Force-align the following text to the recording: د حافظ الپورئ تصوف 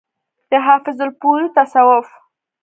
د 0.49 0.51
حافظ 0.65 0.97
الپورئ 1.05 1.47
تصوف 1.55 2.07